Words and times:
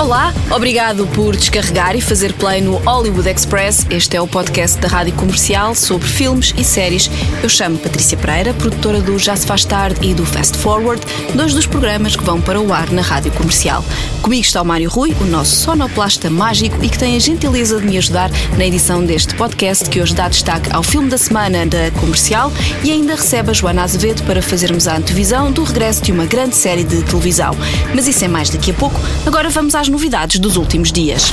Olá, 0.00 0.32
obrigado 0.54 1.08
por 1.08 1.34
descarregar 1.34 1.96
e 1.96 2.00
fazer 2.00 2.32
play 2.34 2.60
no 2.60 2.76
Hollywood 2.76 3.28
Express. 3.28 3.84
Este 3.90 4.16
é 4.16 4.20
o 4.20 4.28
podcast 4.28 4.78
da 4.78 4.86
Rádio 4.86 5.12
Comercial 5.14 5.74
sobre 5.74 6.06
filmes 6.06 6.54
e 6.56 6.62
séries. 6.62 7.10
Eu 7.42 7.48
chamo 7.48 7.76
Patrícia 7.76 8.16
Pereira, 8.16 8.54
produtora 8.54 9.00
do 9.00 9.18
Já 9.18 9.34
se 9.34 9.44
faz 9.44 9.64
tarde 9.64 10.08
e 10.08 10.14
do 10.14 10.24
Fast 10.24 10.56
Forward, 10.58 11.04
dois 11.34 11.52
dos 11.52 11.66
programas 11.66 12.14
que 12.14 12.22
vão 12.22 12.40
para 12.40 12.60
o 12.60 12.72
ar 12.72 12.90
na 12.92 13.02
Rádio 13.02 13.32
Comercial. 13.32 13.84
Comigo 14.22 14.42
está 14.42 14.62
o 14.62 14.64
Mário 14.64 14.88
Rui, 14.88 15.16
o 15.20 15.24
nosso 15.24 15.56
sonoplasta 15.56 16.30
mágico 16.30 16.82
e 16.82 16.88
que 16.88 16.98
tem 16.98 17.16
a 17.16 17.18
gentileza 17.18 17.80
de 17.80 17.86
me 17.86 17.98
ajudar 17.98 18.30
na 18.56 18.64
edição 18.64 19.04
deste 19.04 19.34
podcast 19.34 19.90
que 19.90 20.00
hoje 20.00 20.14
dá 20.14 20.28
destaque 20.28 20.70
ao 20.72 20.84
filme 20.84 21.10
da 21.10 21.18
semana 21.18 21.66
da 21.66 21.90
Comercial 21.98 22.52
e 22.84 22.92
ainda 22.92 23.16
recebe 23.16 23.50
a 23.50 23.52
Joana 23.52 23.82
Azevedo 23.82 24.22
para 24.22 24.40
fazermos 24.40 24.86
a 24.86 24.96
antevisão 24.96 25.50
do 25.50 25.64
regresso 25.64 26.04
de 26.04 26.12
uma 26.12 26.24
grande 26.24 26.54
série 26.54 26.84
de 26.84 27.02
televisão. 27.02 27.56
Mas 27.92 28.06
isso 28.06 28.24
é 28.24 28.28
mais 28.28 28.48
daqui 28.48 28.70
a 28.70 28.74
pouco. 28.74 29.00
Agora 29.26 29.50
vamos 29.50 29.74
às 29.74 29.87
novidades 29.88 30.38
dos 30.38 30.56
últimos 30.56 30.92
dias. 30.92 31.32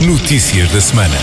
Notícias 0.00 0.70
da 0.70 0.80
semana. 0.80 1.16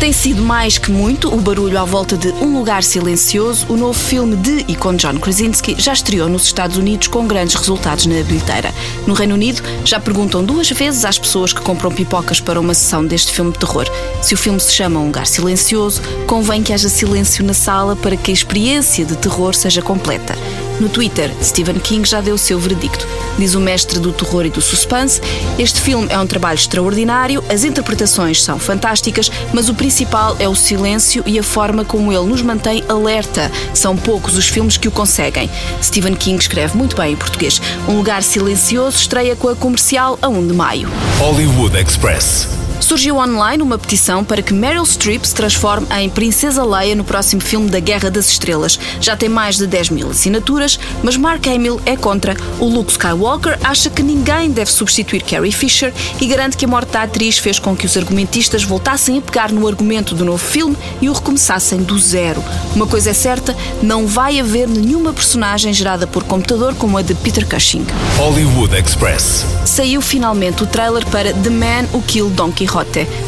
Tem 0.00 0.12
sido 0.12 0.42
mais 0.42 0.78
que 0.78 0.92
muito 0.92 1.32
o 1.34 1.40
barulho 1.40 1.76
à 1.76 1.84
volta 1.84 2.16
de 2.16 2.28
Um 2.34 2.56
Lugar 2.56 2.84
Silencioso, 2.84 3.66
o 3.68 3.76
novo 3.76 3.98
filme 3.98 4.36
de 4.36 4.64
e 4.68 4.76
com 4.76 4.94
John 4.94 5.18
Krasinski 5.18 5.74
já 5.76 5.92
estreou 5.92 6.28
nos 6.28 6.44
Estados 6.44 6.76
Unidos 6.76 7.08
com 7.08 7.26
grandes 7.26 7.56
resultados 7.56 8.06
na 8.06 8.22
bilheteira. 8.22 8.72
No 9.08 9.14
Reino 9.14 9.34
Unido, 9.34 9.60
já 9.84 9.98
perguntam 9.98 10.44
duas 10.44 10.70
vezes 10.70 11.04
às 11.04 11.18
pessoas 11.18 11.52
que 11.52 11.60
compram 11.60 11.90
pipocas 11.90 12.40
para 12.40 12.60
uma 12.60 12.74
sessão 12.74 13.04
deste 13.04 13.32
filme 13.32 13.50
de 13.50 13.58
terror. 13.58 13.86
Se 14.22 14.34
o 14.34 14.36
filme 14.36 14.60
se 14.60 14.72
chama 14.72 15.00
Um 15.00 15.06
Lugar 15.06 15.26
Silencioso, 15.26 16.00
convém 16.28 16.62
que 16.62 16.72
haja 16.72 16.88
silêncio 16.88 17.44
na 17.44 17.54
sala 17.54 17.96
para 17.96 18.16
que 18.16 18.30
a 18.30 18.34
experiência 18.34 19.04
de 19.04 19.16
terror 19.16 19.52
seja 19.52 19.82
completa. 19.82 20.38
No 20.80 20.88
Twitter, 20.88 21.32
Stephen 21.42 21.78
King 21.80 22.08
já 22.08 22.20
deu 22.20 22.34
o 22.34 22.38
seu 22.38 22.58
veredicto. 22.58 23.06
Diz 23.36 23.54
o 23.54 23.60
mestre 23.60 23.98
do 23.98 24.12
terror 24.12 24.46
e 24.46 24.50
do 24.50 24.60
suspense: 24.60 25.20
Este 25.58 25.80
filme 25.80 26.06
é 26.08 26.18
um 26.18 26.26
trabalho 26.26 26.56
extraordinário, 26.56 27.42
as 27.48 27.64
interpretações 27.64 28.42
são 28.42 28.58
fantásticas, 28.58 29.30
mas 29.52 29.68
o 29.68 29.74
principal 29.74 30.36
é 30.38 30.48
o 30.48 30.54
silêncio 30.54 31.22
e 31.26 31.38
a 31.38 31.42
forma 31.42 31.84
como 31.84 32.12
ele 32.12 32.26
nos 32.26 32.42
mantém 32.42 32.84
alerta. 32.88 33.50
São 33.74 33.96
poucos 33.96 34.36
os 34.36 34.48
filmes 34.48 34.76
que 34.76 34.88
o 34.88 34.92
conseguem. 34.92 35.50
Stephen 35.82 36.14
King 36.14 36.40
escreve 36.40 36.76
muito 36.76 36.96
bem 36.96 37.12
em 37.12 37.16
português. 37.16 37.60
Um 37.88 37.96
Lugar 37.96 38.22
Silencioso 38.22 38.98
estreia 38.98 39.34
com 39.34 39.48
a 39.48 39.56
comercial 39.56 40.18
a 40.22 40.28
1 40.28 40.46
de 40.46 40.54
maio. 40.54 40.88
Hollywood 41.18 41.76
Express. 41.76 42.67
Surgiu 42.80 43.16
online 43.16 43.62
uma 43.62 43.76
petição 43.76 44.24
para 44.24 44.40
que 44.40 44.54
Meryl 44.54 44.84
Streep 44.84 45.24
se 45.24 45.34
transforme 45.34 45.86
em 45.98 46.08
Princesa 46.08 46.64
Leia 46.64 46.94
no 46.94 47.04
próximo 47.04 47.40
filme 47.40 47.68
da 47.68 47.80
Guerra 47.80 48.10
das 48.10 48.30
Estrelas. 48.30 48.78
Já 49.00 49.16
tem 49.16 49.28
mais 49.28 49.56
de 49.56 49.66
10 49.66 49.90
mil 49.90 50.10
assinaturas, 50.10 50.78
mas 51.02 51.16
Mark 51.16 51.46
Hamill 51.46 51.80
é 51.84 51.96
contra. 51.96 52.36
O 52.58 52.66
Luke 52.66 52.90
Skywalker 52.92 53.58
acha 53.64 53.90
que 53.90 54.02
ninguém 54.02 54.50
deve 54.50 54.70
substituir 54.70 55.22
Carrie 55.22 55.52
Fisher 55.52 55.92
e 56.20 56.26
garante 56.26 56.56
que 56.56 56.64
a 56.64 56.68
morte 56.68 56.92
da 56.92 57.02
atriz 57.02 57.38
fez 57.38 57.58
com 57.58 57.76
que 57.76 57.86
os 57.86 57.96
argumentistas 57.96 58.64
voltassem 58.64 59.18
a 59.18 59.20
pegar 59.20 59.52
no 59.52 59.66
argumento 59.66 60.14
do 60.14 60.24
novo 60.24 60.38
filme 60.38 60.76
e 61.00 61.08
o 61.08 61.12
recomeçassem 61.12 61.82
do 61.82 61.98
zero. 61.98 62.42
Uma 62.74 62.86
coisa 62.86 63.10
é 63.10 63.14
certa, 63.14 63.56
não 63.82 64.06
vai 64.06 64.38
haver 64.40 64.68
nenhuma 64.68 65.12
personagem 65.12 65.72
gerada 65.72 66.06
por 66.06 66.24
computador 66.24 66.74
como 66.74 66.96
a 66.96 67.02
de 67.02 67.14
Peter 67.14 67.46
Cushing. 67.46 67.86
Hollywood 68.16 68.74
Express. 68.76 69.44
Saiu 69.64 70.00
finalmente 70.00 70.62
o 70.62 70.66
trailer 70.66 71.04
para 71.06 71.32
The 71.32 71.50
Man 71.50 71.88
Who 71.92 72.02
Killed 72.02 72.34
Don 72.34 72.52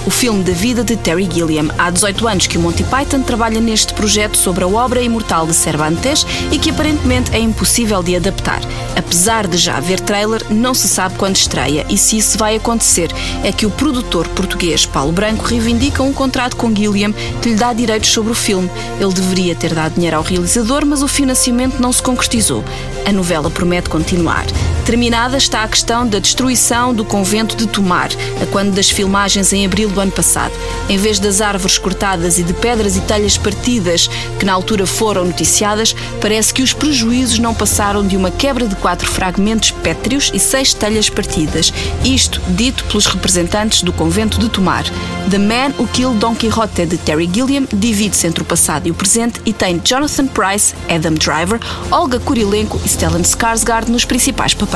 O 0.06 0.10
filme 0.10 0.44
da 0.44 0.52
vida 0.52 0.84
de 0.84 0.96
Terry 0.96 1.26
Gilliam. 1.32 1.70
Há 1.78 1.90
18 1.90 2.28
anos 2.28 2.46
que 2.46 2.58
o 2.58 2.60
Monty 2.60 2.84
Python 2.84 3.22
trabalha 3.22 3.58
neste 3.58 3.94
projeto 3.94 4.36
sobre 4.36 4.64
a 4.64 4.68
obra 4.68 5.00
imortal 5.00 5.46
de 5.46 5.54
Cervantes 5.54 6.26
e 6.52 6.58
que 6.58 6.68
aparentemente 6.68 7.34
é 7.34 7.38
impossível 7.38 8.02
de 8.02 8.16
adaptar. 8.16 8.60
Apesar 8.94 9.46
de 9.46 9.56
já 9.56 9.78
haver 9.78 9.98
trailer, 10.00 10.44
não 10.50 10.74
se 10.74 10.86
sabe 10.86 11.16
quando 11.16 11.36
estreia 11.36 11.86
e 11.88 11.96
se 11.96 12.18
isso 12.18 12.36
vai 12.36 12.56
acontecer. 12.56 13.10
É 13.42 13.50
que 13.50 13.64
o 13.64 13.70
produtor 13.70 14.28
português 14.28 14.84
Paulo 14.84 15.10
Branco 15.10 15.46
reivindica 15.46 16.02
um 16.02 16.12
contrato 16.12 16.56
com 16.56 16.74
Gilliam 16.74 17.12
que 17.40 17.48
lhe 17.48 17.56
dá 17.56 17.72
direitos 17.72 18.10
sobre 18.10 18.32
o 18.32 18.34
filme. 18.34 18.70
Ele 19.00 19.14
deveria 19.14 19.54
ter 19.54 19.72
dado 19.72 19.94
dinheiro 19.94 20.18
ao 20.18 20.22
realizador, 20.22 20.84
mas 20.84 21.02
o 21.02 21.08
financiamento 21.08 21.80
não 21.80 21.92
se 21.92 22.02
concretizou. 22.02 22.62
A 23.06 23.12
novela 23.12 23.50
promete 23.50 23.88
continuar. 23.88 24.44
Terminada 24.84 25.36
está 25.36 25.62
a 25.62 25.68
questão 25.68 26.06
da 26.06 26.18
destruição 26.18 26.92
do 26.92 27.04
convento 27.04 27.54
de 27.54 27.66
Tomar, 27.66 28.10
a 28.42 28.46
quando 28.46 28.72
das 28.72 28.90
filmagens 28.90 29.52
em 29.52 29.64
abril 29.64 29.88
do 29.88 30.00
ano 30.00 30.10
passado. 30.10 30.52
Em 30.88 30.96
vez 30.96 31.20
das 31.20 31.40
árvores 31.40 31.78
cortadas 31.78 32.38
e 32.38 32.42
de 32.42 32.52
pedras 32.52 32.96
e 32.96 33.00
telhas 33.02 33.38
partidas 33.38 34.08
que 34.38 34.44
na 34.44 34.52
altura 34.52 34.86
foram 34.86 35.24
noticiadas, 35.24 35.94
parece 36.20 36.52
que 36.52 36.62
os 36.62 36.72
prejuízos 36.72 37.38
não 37.38 37.54
passaram 37.54 38.04
de 38.04 38.16
uma 38.16 38.30
quebra 38.30 38.66
de 38.66 38.74
quatro 38.76 39.08
fragmentos 39.08 39.70
pétreos 39.70 40.30
e 40.34 40.38
seis 40.38 40.74
telhas 40.74 41.08
partidas. 41.08 41.72
Isto 42.04 42.40
dito 42.48 42.82
pelos 42.84 43.06
representantes 43.06 43.82
do 43.82 43.92
convento 43.92 44.40
de 44.40 44.48
Tomar. 44.48 44.84
The 45.30 45.38
Man 45.38 45.72
Who 45.78 45.86
Killed 45.88 46.18
Don 46.18 46.34
Quixote 46.34 46.86
de 46.86 46.96
Terry 46.98 47.30
Gilliam 47.32 47.66
divide-se 47.72 48.26
entre 48.26 48.42
o 48.42 48.46
passado 48.46 48.88
e 48.88 48.90
o 48.90 48.94
presente 48.94 49.40
e 49.46 49.52
tem 49.52 49.80
Jonathan 49.84 50.26
Price, 50.26 50.74
Adam 50.88 51.14
Driver, 51.14 51.60
Olga 51.90 52.18
Kurilenko 52.18 52.80
e 52.84 52.88
Stellan 52.88 53.22
Skarsgård 53.22 53.88
nos 53.88 54.04
principais 54.04 54.54
papéis. 54.54 54.69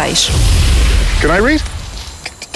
Can 1.21 1.31
I 1.31 1.39
read? 1.39 1.61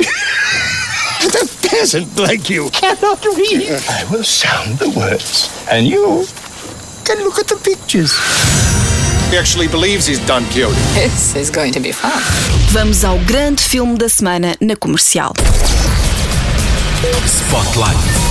the 1.22 1.68
peasant 1.70 2.18
like 2.18 2.50
you 2.50 2.68
cannot 2.70 3.24
read. 3.24 3.80
I 3.88 4.04
will 4.10 4.24
sound 4.24 4.78
the 4.78 4.90
words, 4.90 5.48
and 5.70 5.86
you 5.86 6.26
can 7.04 7.18
look 7.22 7.38
at 7.38 7.46
the 7.46 7.56
pictures. 7.62 8.12
He 9.30 9.36
actually 9.36 9.68
believes 9.68 10.06
he's 10.06 10.24
done 10.26 10.44
Quixote. 10.46 10.74
This 10.94 11.36
is 11.36 11.50
going 11.50 11.72
to 11.74 11.80
be 11.80 11.92
fun. 11.92 12.10
Vamos 12.72 13.04
ao 13.04 13.18
grande 13.20 13.60
filme 13.60 13.96
da 13.96 14.08
semana 14.08 14.56
na 14.60 14.74
comercial. 14.74 15.32
Spotlight. 17.24 18.27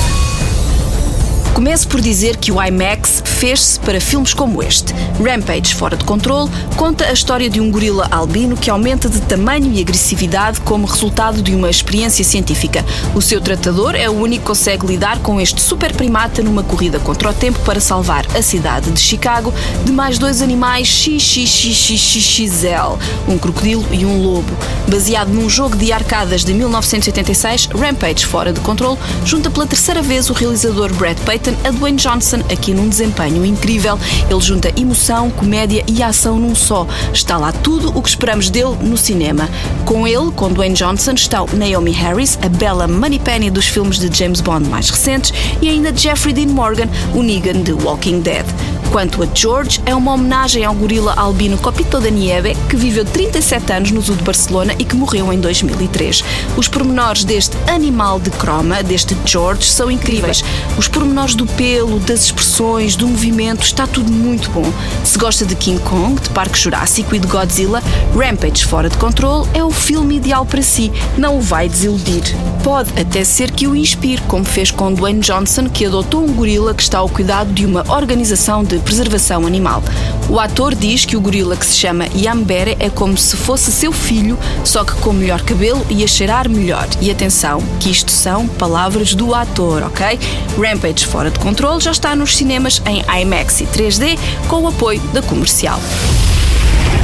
Começo 1.57 1.87
por 1.87 1.99
dizer 1.99 2.37
que 2.37 2.51
o 2.51 2.63
IMAX 2.63 3.23
fez-se 3.25 3.79
para 3.79 3.99
filmes 3.99 4.31
como 4.31 4.61
este. 4.61 4.93
Rampage 5.19 5.73
Fora 5.73 5.97
de 5.97 6.05
Controle 6.05 6.51
conta 6.75 7.05
a 7.05 7.11
história 7.11 7.49
de 7.49 7.59
um 7.59 7.71
gorila 7.71 8.07
albino 8.11 8.55
que 8.55 8.69
aumenta 8.69 9.09
de 9.09 9.19
tamanho 9.21 9.73
e 9.73 9.81
agressividade 9.81 10.61
como 10.61 10.85
resultado 10.85 11.41
de 11.41 11.55
uma 11.55 11.67
experiência 11.67 12.23
científica. 12.23 12.85
O 13.15 13.23
seu 13.23 13.41
tratador 13.41 13.95
é 13.95 14.07
o 14.07 14.13
único 14.13 14.43
que 14.43 14.49
consegue 14.49 14.85
lidar 14.85 15.17
com 15.23 15.41
este 15.41 15.59
super 15.59 15.95
primata 15.95 16.43
numa 16.43 16.61
corrida 16.61 16.99
contra 16.99 17.31
o 17.31 17.33
tempo 17.33 17.57
para 17.65 17.79
salvar 17.79 18.27
a 18.37 18.41
cidade 18.43 18.91
de 18.91 18.99
Chicago 18.99 19.51
de 19.83 19.91
mais 19.91 20.19
dois 20.19 20.43
animais 20.43 20.87
XXXXXL, 20.87 22.99
um 23.27 23.39
crocodilo 23.39 23.83
e 23.91 24.05
um 24.05 24.21
lobo. 24.21 24.55
Baseado 24.87 25.29
num 25.29 25.49
jogo 25.49 25.75
de 25.75 25.91
arcadas 25.91 26.45
de 26.45 26.53
1986, 26.53 27.69
Rampage 27.73 28.27
Fora 28.27 28.53
de 28.53 28.59
Controle 28.59 28.99
junta 29.25 29.49
pela 29.49 29.65
terceira 29.65 30.03
vez 30.03 30.29
o 30.29 30.33
realizador 30.33 30.93
Brad 30.93 31.17
Payton 31.47 31.67
a 31.67 31.71
Dwayne 31.71 31.97
Johnson 31.97 32.39
aqui 32.51 32.73
num 32.73 32.89
desempenho 32.89 33.45
incrível. 33.45 33.97
Ele 34.29 34.41
junta 34.41 34.71
emoção, 34.79 35.29
comédia 35.29 35.83
e 35.87 36.03
ação 36.03 36.37
num 36.37 36.53
só. 36.53 36.85
Está 37.13 37.37
lá 37.37 37.51
tudo 37.51 37.97
o 37.97 38.01
que 38.01 38.09
esperamos 38.09 38.49
dele 38.49 38.75
no 38.81 38.97
cinema. 38.97 39.49
Com 39.85 40.07
ele, 40.07 40.31
com 40.31 40.51
Dwayne 40.51 40.75
Johnson, 40.75 41.13
estão 41.13 41.45
Naomi 41.53 41.91
Harris, 41.91 42.37
a 42.41 42.49
bela 42.49 42.87
Moneypenny 42.87 43.49
dos 43.49 43.67
filmes 43.67 43.99
de 43.99 44.15
James 44.15 44.41
Bond 44.41 44.67
mais 44.69 44.89
recentes, 44.89 45.33
e 45.61 45.69
ainda 45.69 45.95
Jeffrey 45.95 46.33
Dean 46.33 46.47
Morgan, 46.47 46.89
o 47.13 47.21
Negan 47.21 47.61
de 47.61 47.71
Walking 47.71 48.21
Dead. 48.21 48.45
Quanto 48.91 49.21
a 49.21 49.27
George, 49.33 49.81
é 49.85 49.93
uma 49.93 50.13
homenagem 50.13 50.63
ao 50.63 50.73
gorila 50.73 51.13
albino 51.13 51.57
Copito 51.57 51.99
da 51.99 52.09
Nieve, 52.09 52.55
que 52.69 52.75
viveu 52.75 53.05
37 53.05 53.73
anos 53.73 53.91
no 53.91 54.01
zoo 54.01 54.15
de 54.15 54.23
Barcelona 54.23 54.73
e 54.79 54.85
que 54.85 54.95
morreu 54.95 55.31
em 55.31 55.39
2003. 55.39 56.23
Os 56.55 56.67
pormenores 56.67 57.23
deste 57.23 57.55
animal 57.69 58.19
de 58.19 58.29
croma, 58.31 58.81
deste 58.81 59.15
George, 59.25 59.65
são 59.65 59.91
incríveis. 59.91 60.43
Os 60.77 60.87
pormenores 60.87 61.35
do 61.37 61.45
pelo, 61.45 61.99
das 61.99 62.25
expressões, 62.25 62.95
do 62.95 63.07
movimento, 63.07 63.61
está 63.61 63.85
tudo 63.85 64.11
muito 64.11 64.49
bom. 64.49 64.65
Se 65.03 65.19
gosta 65.19 65.45
de 65.45 65.55
King 65.55 65.79
Kong, 65.83 66.19
de 66.19 66.29
Parque 66.31 66.57
Jurássico 66.57 67.15
e 67.15 67.19
de 67.19 67.27
Godzilla, 67.27 67.81
Rampage 68.15 68.65
Fora 68.65 68.89
de 68.89 68.97
Controle 68.97 69.47
é 69.53 69.63
o 69.63 69.69
filme 69.69 70.17
ideal 70.17 70.45
para 70.45 70.63
si. 70.63 70.91
Não 71.15 71.37
o 71.37 71.41
vai 71.41 71.69
desiludir. 71.69 72.23
Pode 72.63 72.89
até 72.99 73.23
ser 73.23 73.51
que 73.51 73.67
o 73.67 73.75
inspire, 73.75 74.21
como 74.23 74.43
fez 74.43 74.71
com 74.71 74.91
Dwayne 74.91 75.21
Johnson, 75.21 75.69
que 75.69 75.85
adotou 75.85 76.23
um 76.23 76.33
gorila 76.33 76.73
que 76.73 76.81
está 76.81 76.97
ao 76.97 77.07
cuidado 77.07 77.53
de 77.53 77.65
uma 77.65 77.85
organização 77.87 78.63
de 78.63 78.79
preservação 78.79 79.45
animal. 79.45 79.83
O 80.29 80.39
ator 80.39 80.73
diz 80.73 81.05
que 81.05 81.15
o 81.15 81.21
gorila 81.21 81.55
que 81.55 81.65
se 81.65 81.77
chama 81.77 82.07
Yambere 82.15 82.75
é 82.79 82.89
como 82.89 83.15
se 83.15 83.37
fosse 83.37 83.71
seu 83.71 83.91
filho, 83.91 84.37
só 84.65 84.83
que 84.83 84.93
com 84.95 85.13
melhor 85.13 85.41
cabelo 85.43 85.85
e 85.89 86.03
a 86.03 86.07
cheirar 86.07 86.49
melhor. 86.49 86.87
E 86.99 87.11
atenção, 87.11 87.61
que 87.79 87.91
isto 87.91 88.11
são 88.11 88.47
palavras 88.47 89.13
do 89.13 89.35
ator, 89.35 89.83
ok? 89.83 90.19
Rampage 90.57 91.05
Fora 91.05 91.26
de 91.29 91.39
Controle 91.39 91.81
já 91.81 91.91
está 91.91 92.15
nos 92.15 92.35
cinemas 92.35 92.81
em 92.85 93.03
IMAX 93.21 93.61
e 93.61 93.65
3D 93.65 94.17
com 94.47 94.61
o 94.63 94.67
apoio 94.67 95.01
da 95.13 95.21
comercial. 95.21 95.79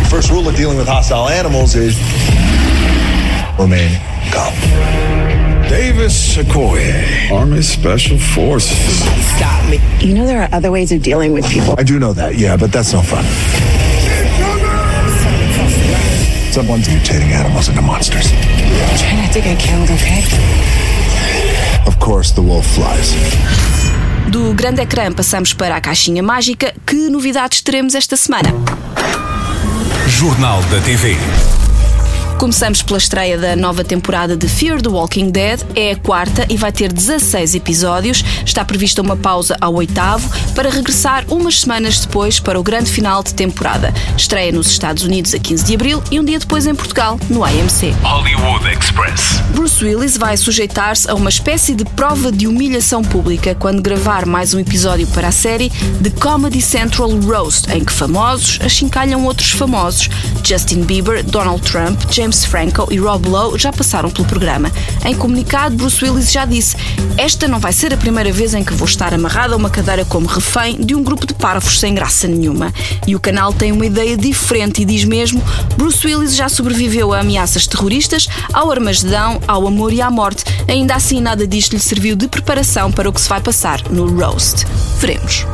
First 0.10 0.30
rule 0.30 0.48
of 0.48 0.56
dealing 0.56 0.78
with 0.78 0.88
hostile 0.88 1.28
animals 1.28 1.76
is 1.76 1.96
remain 3.58 3.90
calm. 4.32 4.54
Davis 5.70 6.38
Okoye, 6.38 7.32
Army 7.32 7.64
Special 7.64 8.20
Forces. 8.20 9.00
Stop 9.36 9.70
me. 9.70 9.80
You 10.00 10.14
know 10.14 10.26
there 10.26 10.42
are 10.42 10.50
other 10.52 10.70
ways 10.70 10.92
of 10.92 11.02
dealing 11.02 11.34
with 11.34 11.50
people. 11.50 11.76
I 11.78 11.84
do 11.84 11.98
know 11.98 12.14
that, 12.14 12.36
yeah, 12.36 12.56
but 12.56 12.72
that's 12.72 12.94
no 12.94 13.02
fun. 13.02 13.24
Someone's 16.52 16.88
mutating 16.88 17.32
animals 17.32 17.70
into 17.70 17.82
monsters. 17.82 18.30
Try 19.00 19.16
not 19.16 19.34
to 19.34 19.42
get 19.42 19.58
killed, 19.60 19.90
okay? 19.90 20.24
Of 21.88 22.00
course, 22.00 22.32
the 22.32 22.44
wolf 22.44 22.68
flies. 22.68 23.16
Do 24.34 24.52
grande 24.52 24.82
ecrã 24.82 25.12
passamos 25.12 25.54
para 25.54 25.76
a 25.76 25.80
caixinha 25.80 26.24
mágica. 26.24 26.74
Que 26.88 27.08
novidades 27.08 27.62
teremos 27.62 27.94
esta 27.94 28.18
semana? 28.18 28.50
Jornal 30.08 30.60
da 30.72 30.82
TV. 30.82 31.16
Começamos 32.44 32.82
pela 32.82 32.98
estreia 32.98 33.38
da 33.38 33.56
nova 33.56 33.86
temporada 33.86 34.36
de 34.36 34.50
Fear 34.50 34.82
the 34.82 34.90
Walking 34.90 35.30
Dead. 35.30 35.62
É 35.78 35.94
a 35.94 35.96
quarta 35.96 36.46
e 36.50 36.58
vai 36.58 36.74
ter 36.74 36.92
16 36.92 37.56
episódios. 37.56 38.22
Está 38.46 38.66
prevista 38.66 39.02
uma 39.02 39.16
pausa 39.16 39.56
ao 39.62 39.74
oitavo 39.76 40.30
para 40.54 40.70
regressar 40.70 41.24
umas 41.30 41.62
semanas 41.62 42.02
depois 42.02 42.42
para 42.42 42.60
o 42.60 42.64
grande 42.64 42.92
final 42.92 43.24
de 43.24 43.34
temporada. 43.34 43.94
Estreia 44.18 44.52
nos 44.52 44.68
Estados 44.68 45.04
Unidos 45.04 45.34
a 45.34 45.40
15 45.40 45.64
de 45.64 45.74
abril 45.74 46.04
e 46.12 46.20
um 46.20 46.26
dia 46.26 46.38
depois 46.38 46.68
em 46.68 46.76
Portugal, 46.76 47.18
no 47.30 47.46
AMC. 47.46 47.96
Hollywood 48.04 48.68
Express. 48.78 49.40
Bruce 49.54 49.82
Willis 49.82 50.18
vai 50.18 50.36
sujeitar-se 50.36 51.10
a 51.10 51.16
uma 51.16 51.30
espécie 51.30 51.74
de 51.74 51.86
prova 51.86 52.30
de 52.30 52.46
humilhação 52.46 53.04
pública 53.04 53.56
quando 53.56 53.82
gravar 53.82 54.26
mais 54.26 54.54
um 54.54 54.60
episódio 54.60 55.08
para 55.08 55.30
a 55.30 55.32
série 55.32 55.70
The 56.04 56.10
Comedy 56.20 56.62
Central 56.62 57.12
Roast, 57.22 57.72
em 57.72 57.86
que 57.86 57.94
famosos 57.94 58.60
achincalham 58.62 59.24
outros 59.24 59.52
famosos. 59.52 60.10
Justin 60.44 60.82
Bieber, 60.82 61.24
Donald 61.24 61.62
Trump, 61.62 62.02
James 62.12 62.33
Franco 62.46 62.88
e 62.92 62.98
Rob 62.98 63.28
Lowe 63.30 63.60
já 63.60 63.72
passaram 63.72 64.10
pelo 64.10 64.28
programa. 64.28 64.72
Em 65.06 65.16
comunicado, 65.16 65.76
Bruce 65.76 66.04
Willis 66.04 66.32
já 66.32 66.46
disse: 66.46 66.76
Esta 67.18 67.48
não 67.48 67.60
vai 67.60 67.72
ser 67.72 67.94
a 67.94 67.98
primeira 67.98 68.32
vez 68.32 68.54
em 68.54 68.64
que 68.64 68.74
vou 68.74 68.88
estar 68.88 69.14
amarrado 69.14 69.54
a 69.54 69.58
uma 69.58 69.70
cadeira 69.70 70.04
como 70.06 70.26
refém 70.26 70.80
de 70.80 70.96
um 70.96 71.04
grupo 71.04 71.28
de 71.28 71.34
parvos 71.34 71.80
sem 71.80 71.94
graça 71.94 72.28
nenhuma. 72.28 72.74
E 73.06 73.16
o 73.16 73.20
canal 73.20 73.54
tem 73.54 73.72
uma 73.72 73.86
ideia 73.86 74.18
diferente 74.18 74.82
e 74.82 74.86
diz 74.86 75.04
mesmo: 75.04 75.44
Bruce 75.78 76.06
Willis 76.06 76.36
já 76.36 76.50
sobreviveu 76.50 77.14
a 77.14 77.20
ameaças 77.20 77.68
terroristas, 77.68 78.28
ao 78.52 78.72
Armagedão, 78.72 79.40
ao 79.48 79.68
amor 79.68 79.94
e 79.94 80.02
à 80.02 80.10
morte. 80.10 80.44
Ainda 80.68 80.96
assim, 80.96 81.22
nada 81.22 81.46
disto 81.46 81.74
lhe 81.74 81.80
serviu 81.80 82.16
de 82.16 82.28
preparação 82.28 82.92
para 82.92 83.10
o 83.10 83.14
que 83.14 83.22
se 83.22 83.30
vai 83.30 83.42
passar 83.42 83.82
no 83.90 84.10
Roast. 84.10 84.66
Veremos. 85.00 85.46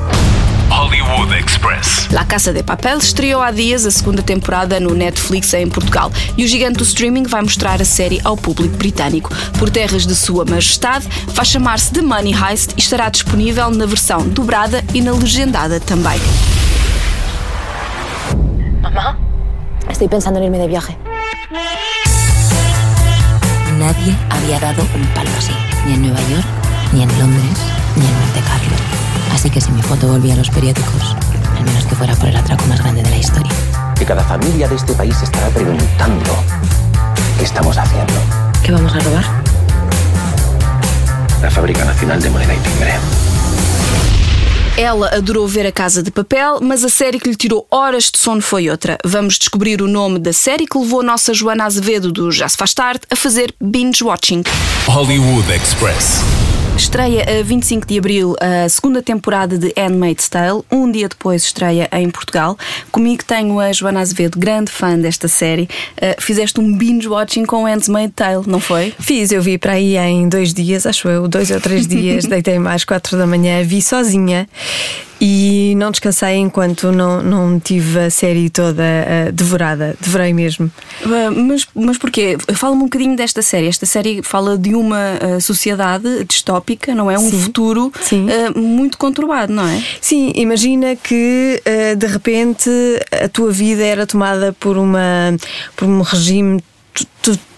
Hollywood 0.69 1.33
Express. 1.33 2.07
La 2.12 2.25
Casa 2.25 2.54
de 2.54 2.63
Papel 2.63 2.98
estreou 2.98 3.42
há 3.42 3.51
dias 3.51 3.86
a 3.86 3.92
segunda 3.92 4.21
temporada 4.21 4.80
no 4.80 4.94
Netflix 4.94 5.54
em 5.54 5.68
Portugal 5.69 6.12
e 6.38 6.45
o 6.45 6.48
gigante 6.48 6.77
do 6.77 6.83
streaming 6.83 7.24
vai 7.24 7.42
mostrar 7.42 7.81
a 7.81 7.86
série 7.86 8.21
ao 8.24 8.38
público 8.38 8.77
britânico. 8.77 9.30
Por 9.57 9.69
terras 9.69 10.06
de 10.06 10.16
Sua 10.16 10.45
Majestade, 10.45 11.07
vai 11.27 11.45
chamar-se 11.45 11.92
The 11.92 12.01
Money 12.01 12.33
Heist 12.33 12.74
e 12.77 12.80
estará 12.80 13.10
disponível 13.10 13.69
na 13.71 13.86
versão 13.86 14.27
dobrada 14.27 14.83
e 14.94 15.01
na 15.01 15.12
legendada 15.12 15.80
também. 15.80 16.19
Mamá, 18.81 19.18
estoy 19.89 20.07
pensando 20.07 20.39
en 20.39 20.45
irme 20.45 20.60
de 20.60 20.68
viaje. 20.68 20.98
Nadie 23.77 24.15
había 24.30 24.60
dado 24.60 24.81
un 24.94 25.07
palo 25.13 25.30
así, 25.38 25.54
ni 25.86 25.94
en 25.94 26.01
Nueva 26.01 26.22
York, 26.30 26.45
ni 26.92 27.04
en 27.04 27.19
Londres, 27.19 27.60
ni 27.95 28.06
en 28.06 28.19
Monte 28.19 28.42
Carlo. 28.42 28.78
Así 29.39 29.50
que 29.50 29.62
si 29.62 29.71
mi 29.71 29.81
foto 29.81 30.06
volvía 30.06 30.33
a 30.33 30.36
los 30.36 30.50
periódicos, 30.50 31.15
al 31.57 31.63
menos 31.63 31.86
que 31.86 31.95
fuera 31.95 32.13
por 32.13 32.27
el 32.27 32.36
atraco 32.36 32.65
más 32.65 32.81
grande 32.81 33.01
de 33.01 33.09
la 33.09 33.18
historia. 33.19 33.50
que 33.97 34.03
cada 34.03 34.21
familia 34.21 34.68
de 34.68 34.75
este 34.75 34.91
país 34.91 35.15
estará 35.21 35.47
preguntando 35.47 36.44
qué 37.38 37.45
estamos 37.45 37.77
haciendo. 37.77 38.13
¿Qué 38.62 38.74
vamos 38.74 38.94
a 38.94 39.00
robar? 39.00 39.24
La 41.41 41.50
Fábrica 41.50 41.86
Nacional 41.86 42.21
de 42.21 42.30
Moneda 42.30 42.53
y 42.53 42.57
Timbre. 42.57 42.94
Ela 44.75 45.07
adorou 45.15 45.47
ver 45.47 45.68
a 45.68 45.71
Casa 45.71 46.03
de 46.03 46.12
Papel, 46.12 46.59
mas 46.62 46.83
a 46.83 46.89
série 46.89 47.18
que 47.18 47.30
lhe 47.30 47.38
tirou 47.38 47.65
horas 47.71 48.12
de 48.12 48.18
sono 48.18 48.41
foi 48.41 48.69
outra. 48.69 48.97
Vamos 49.06 49.38
descobrir 49.38 49.81
o 49.81 49.88
nome 49.88 50.19
da 50.19 50.33
série 50.33 50.68
que 50.68 50.77
levou 50.77 51.00
a 51.00 51.03
nossa 51.03 51.33
Joana 51.33 51.63
Azevedo 51.63 52.12
do 52.12 52.30
Já 52.30 52.50
se 52.50 52.57
faz 52.57 52.74
tarde 52.74 53.03
a 53.09 53.15
fazer 53.15 53.56
binge 53.62 54.03
watching. 54.03 54.44
Hollywood 54.86 55.50
Express. 55.50 56.49
Estreia 56.79 57.25
a 57.41 57.43
25 57.43 57.85
de 57.85 57.99
abril 57.99 58.35
a 58.39 58.67
segunda 58.69 59.03
temporada 59.03 59.57
de 59.57 59.73
Handmaid's 59.77 60.29
Tale. 60.29 60.61
Um 60.71 60.89
dia 60.89 61.09
depois 61.09 61.43
estreia 61.43 61.89
em 61.91 62.09
Portugal. 62.09 62.57
Comigo 62.89 63.21
tenho 63.25 63.59
a 63.59 63.73
Joana 63.73 63.99
Azevedo, 63.99 64.39
grande 64.39 64.71
fã 64.71 64.97
desta 64.97 65.27
série. 65.27 65.63
Uh, 65.97 66.19
fizeste 66.21 66.57
um 66.57 66.77
binge 66.77 67.05
watching 67.05 67.45
com 67.45 67.65
Handmaid's 67.65 68.15
Tale, 68.15 68.43
não 68.47 68.61
foi? 68.61 68.93
Fiz, 68.97 69.29
eu 69.29 69.41
vi 69.41 69.57
para 69.57 69.73
aí 69.73 69.97
em 69.97 70.29
dois 70.29 70.53
dias, 70.53 70.85
acho 70.85 71.09
eu, 71.09 71.27
dois 71.27 71.51
ou 71.51 71.59
três 71.59 71.85
dias, 71.85 72.23
deitei 72.25 72.57
mais 72.57 72.85
quatro 72.85 73.17
da 73.17 73.27
manhã, 73.27 73.61
vi 73.61 73.81
sozinha 73.81 74.47
e 75.19 75.74
não 75.75 75.92
descansei 75.92 76.36
enquanto 76.36 76.92
não, 76.92 77.21
não 77.21 77.60
tive 77.60 78.00
a 78.00 78.10
série 78.10 78.50
toda 78.50 78.83
uh, 78.83 79.31
devorada, 79.31 79.95
devorei 80.00 80.33
mesmo. 80.33 80.71
Uh, 81.04 81.31
mas, 81.36 81.68
mas 81.75 81.98
porquê? 81.98 82.38
Fala-me 82.54 82.81
um 82.81 82.86
bocadinho 82.86 83.16
desta 83.16 83.42
série. 83.42 83.68
Esta 83.68 83.86
série 83.86 84.21
fala 84.24 84.57
de 84.57 84.74
uma 84.74 85.16
uh, 85.16 85.42
sociedade 85.42 86.24
distópica, 86.24 86.95
não 86.95 87.12
é? 87.12 87.18
Um 87.18 87.30
Sim. 87.30 87.42
futuro 87.42 87.92
Sim. 88.01 88.27
muito 88.56 88.98
conturbado, 88.98 89.51
não 89.51 89.68
é? 89.68 89.83
Sim, 90.00 90.31
imagina 90.36 90.95
que 90.95 91.62
de 91.98 92.07
repente 92.07 92.69
a 93.12 93.27
tua 93.27 93.51
vida 93.51 93.83
era 93.83 94.06
tomada 94.06 94.54
por, 94.60 94.77
uma, 94.77 95.36
por 95.75 95.88
um 95.88 96.01
regime 96.01 96.62
ah, 97.27 97.49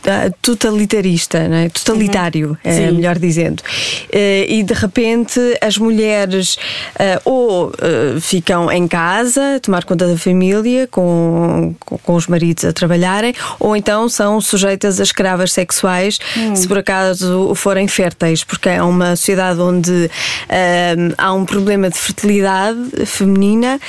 totalitarista, 0.42 1.48
não 1.48 1.57
é? 1.57 1.69
totalitário, 1.69 2.57
é 2.63 2.74
Sim. 2.74 2.92
melhor 2.92 3.18
dizendo. 3.18 3.63
Eh, 4.12 4.45
E 4.48 4.63
de 4.63 4.74
repente 4.74 5.39
as 5.62 5.77
mulheres 5.77 6.57
ah, 7.00 7.21
ou 7.25 7.71
ah, 7.80 8.19
ficam 8.19 8.71
em 8.71 8.88
casa 8.88 9.59
tomar 9.62 9.83
conta 9.83 10.07
da 10.07 10.18
família 10.18 10.88
com, 10.88 11.75
com, 11.80 12.13
os 12.15 12.27
maridos 12.27 12.65
a 12.65 12.74
trabalharem, 12.74 13.33
ou 13.59 13.75
então 13.75 14.09
são 14.09 14.42
sujeitas 14.42 15.00
a 15.00 15.03
escravas 15.03 15.51
sexuais 15.53 16.19
se 16.56 16.68
por 16.68 16.77
acaso 16.77 17.54
forem 17.56 17.88
férteis, 17.88 18.44
porque 18.44 18.69
é 18.69 18.83
uma 18.83 19.15
sociedade 19.15 19.59
onde 19.59 20.09
ah, 20.50 20.95
há 21.18 21.33
um 21.33 21.45
problema 21.45 21.89
de 21.89 21.97
fertilidade 21.97 23.06
feminina 23.06 23.80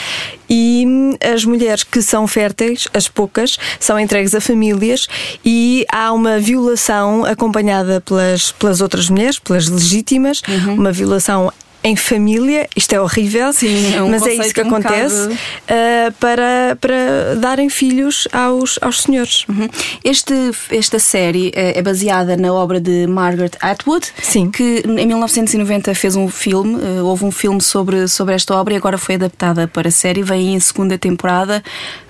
e 0.55 0.85
hum, 0.87 1.17
as 1.33 1.47
mulheres 1.47 1.83
que 1.83 2.03
são 2.03 2.29
férteis, 2.29 2.87
as 2.93 3.09
poucas, 3.09 3.59
são 3.81 3.99
entregues 3.99 4.35
a 4.35 4.41
famílias 4.41 5.09
e 5.43 5.87
há 5.91 6.13
uma 6.13 6.39
violação 6.39 7.25
acompanhada 7.25 8.03
pelas, 8.03 8.53
pelas 8.53 8.83
outras 8.83 9.09
mulheres, 9.09 9.39
pelas 9.39 9.67
legítimas, 9.69 10.43
uma 10.77 10.93
violação 10.93 11.51
em 11.85 11.97
família, 11.97 12.69
isto 12.77 12.93
é 12.93 13.01
horrível, 13.01 13.53
Sim, 13.53 13.95
é 13.95 14.03
um 14.03 14.09
mas 14.09 14.25
é 14.27 14.35
isso 14.35 14.55
que 14.55 14.61
acontece 14.61 15.37
ah, 15.69 16.13
para, 16.21 16.77
para 16.81 17.35
darem 17.37 17.69
filhos 17.69 18.29
aos, 18.33 18.79
aos 18.81 19.03
senhores. 19.03 19.45
Uhum. 19.49 19.69
Este, 20.05 20.35
esta 20.71 20.99
série 20.99 21.53
eh, 21.55 21.79
é 21.79 21.83
baseada 21.83 22.37
na 22.37 22.53
obra 22.53 22.81
de 22.81 23.07
Margaret 23.07 23.53
Atwood, 23.61 24.07
Sim. 24.23 24.51
que 24.51 24.83
em 24.87 25.07
1990 25.07 25.95
fez 25.95 26.15
um 26.15 26.29
filme, 26.29 26.81
eh, 26.83 27.03
houve 27.03 27.25
um 27.25 27.33
filme 27.33 27.61
sobre, 27.61 28.07
sobre 28.09 28.35
esta 28.35 28.55
obra 28.55 28.75
e 28.75 28.77
agora 28.77 28.99
foi 28.99 29.17
adaptada 29.17 29.67
para 29.67 29.89
a 29.89 29.93
série, 29.93 30.23
vem 30.23 30.55
em 30.55 30.61
segunda 30.61 30.97
temporada. 30.97 31.63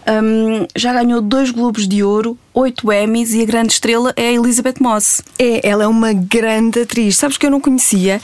Hum, 0.07 0.67
já 0.75 0.93
ganhou 0.93 1.21
dois 1.21 1.51
Globos 1.51 1.87
de 1.87 2.03
Ouro, 2.03 2.37
oito 2.53 2.91
Emmys 2.93 3.33
e 3.35 3.43
a 3.43 3.45
grande 3.45 3.73
estrela 3.73 4.13
é 4.17 4.29
a 4.29 4.33
Elizabeth 4.33 4.75
Moss. 4.81 5.23
É, 5.39 5.67
ela 5.69 5.85
é 5.85 5.87
uma 5.87 6.13
grande 6.13 6.81
atriz. 6.81 7.17
Sabes 7.17 7.37
que 7.37 7.47
eu 7.47 7.51
não 7.51 7.61
conhecia 7.61 8.21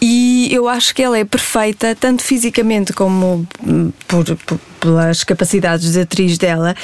e 0.00 0.48
eu 0.52 0.68
acho 0.68 0.94
que 0.94 1.02
ela 1.02 1.18
é 1.18 1.24
perfeita, 1.24 1.94
tanto 1.98 2.22
fisicamente 2.22 2.92
como 2.92 3.46
hum, 3.66 3.92
por, 4.08 4.24
por- 4.46 4.58
pelas 4.80 5.22
capacidades 5.22 5.92
de 5.92 6.00
atriz 6.00 6.36
dela, 6.38 6.74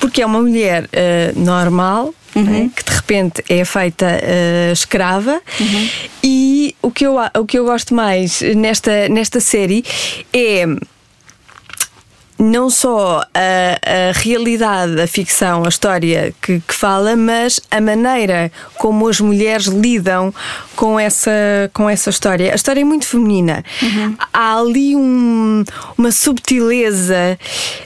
porque 0.00 0.20
é 0.22 0.26
uma 0.26 0.40
mulher 0.40 0.88
eh, 0.92 1.32
normal. 1.36 2.12
né, 2.34 2.68
que 2.74 2.82
de 2.84 2.90
repente 2.96 3.44
é 3.48 3.64
feita 3.64 4.06
eh, 4.20 4.70
escrava 4.72 5.40
e 6.22 6.74
o 6.82 6.90
que, 6.90 7.06
eu, 7.06 7.14
o 7.38 7.44
que 7.46 7.56
eu 7.56 7.64
gosto 7.64 7.94
mais 7.94 8.40
nesta, 8.56 9.08
nesta 9.08 9.38
série 9.38 9.84
é 10.32 10.64
não 12.38 12.68
só 12.68 13.22
a, 13.34 14.08
a 14.08 14.12
realidade, 14.12 15.00
a 15.00 15.06
ficção, 15.06 15.64
a 15.64 15.68
história 15.68 16.34
que, 16.42 16.60
que 16.66 16.74
fala, 16.74 17.14
mas 17.16 17.60
a 17.70 17.80
maneira 17.80 18.50
como 18.76 19.08
as 19.08 19.20
mulheres 19.20 19.66
lidam 19.66 20.34
com 20.74 20.98
essa, 20.98 21.30
com 21.72 21.88
essa 21.88 22.10
história. 22.10 22.50
A 22.52 22.54
história 22.56 22.80
é 22.80 22.84
muito 22.84 23.06
feminina. 23.06 23.64
Há 24.32 24.58
ali 24.58 24.96
um- 24.96 25.64
uma 25.96 26.10
subtileza, 26.10 27.38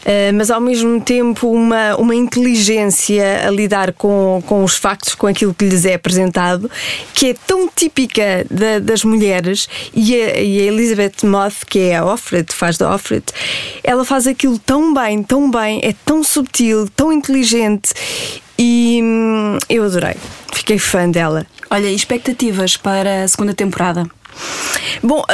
eh, 0.05 0.33
mas 0.33 0.51
ao 0.51 0.61
mesmo 0.61 1.01
tempo 1.01 1.51
uma, 1.51 1.95
uma 1.97 2.15
inteligência 2.15 3.47
a 3.47 3.51
lidar 3.51 3.93
com, 3.93 4.43
com 4.47 4.65
os 4.65 4.77
factos, 4.77 5.15
com 5.15 5.27
aquilo 5.27 5.53
que 5.55 5.67
lhes 5.67 5.85
é 5.85 5.95
apresentado, 5.95 6.71
que 7.13 7.31
é 7.31 7.35
tão 7.47 7.69
típica 7.69 8.47
da- 8.51 8.79
das 8.79 9.05
mulheres. 9.05 9.69
E 9.95 10.15
a, 10.15 10.41
e 10.41 10.61
a 10.61 10.65
Elizabeth 10.65 11.25
Moth, 11.25 11.65
que 11.69 11.79
é 11.81 11.97
a 11.97 12.05
Offred, 12.07 12.53
faz 12.55 12.79
da 12.79 12.95
Offred, 12.95 13.25
ela 13.89 14.05
faz 14.05 14.27
aquilo 14.27 14.59
tão 14.59 14.93
bem, 14.93 15.23
tão 15.23 15.51
bem, 15.51 15.81
é 15.83 15.95
tão 16.05 16.23
subtil, 16.23 16.87
tão 16.95 17.11
inteligente. 17.11 17.95
E 18.59 19.01
hum, 19.03 19.57
eu 19.67 19.83
adorei. 19.83 20.15
Fiquei 20.53 20.79
fã 20.79 21.11
dela. 21.11 21.47
Olha, 21.71 21.91
expectativas 21.91 22.77
para 22.77 23.25
a 23.25 23.29
segunda 23.29 23.55
temporada? 23.55 24.07
Bom, 25.03 25.21
uh, 25.21 25.25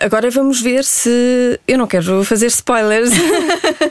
agora 0.00 0.30
vamos 0.30 0.60
ver 0.60 0.84
se. 0.84 1.58
Eu 1.66 1.78
não 1.78 1.86
quero 1.86 2.24
fazer 2.24 2.46
spoilers. 2.46 3.10